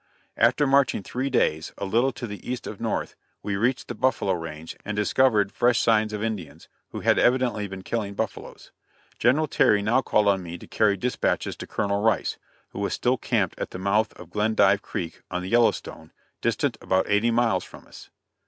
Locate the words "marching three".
0.65-1.29